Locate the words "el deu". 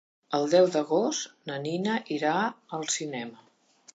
0.35-0.69